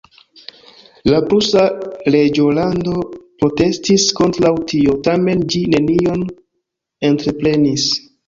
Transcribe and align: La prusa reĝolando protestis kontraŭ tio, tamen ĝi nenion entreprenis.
La 1.11 1.17
prusa 1.31 1.65
reĝolando 2.15 3.03
protestis 3.43 4.07
kontraŭ 4.21 4.53
tio, 4.73 4.97
tamen 5.09 5.45
ĝi 5.55 5.63
nenion 5.77 6.27
entreprenis. 7.11 7.89